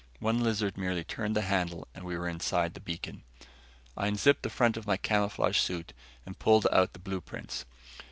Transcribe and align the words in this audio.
One 0.19 0.41
lizard 0.41 0.79
merely 0.79 1.03
turned 1.03 1.35
the 1.35 1.43
handle 1.43 1.87
and 1.93 2.03
we 2.03 2.17
were 2.17 2.27
inside 2.27 2.73
the 2.73 2.79
beacon. 2.79 3.21
I 3.95 4.07
unzipped 4.07 4.41
the 4.41 4.49
front 4.49 4.75
of 4.75 4.87
my 4.87 4.97
camouflage 4.97 5.59
suit 5.59 5.93
and 6.25 6.39
pulled 6.39 6.65
out 6.71 6.93
the 6.93 6.99
blueprints. 6.99 7.65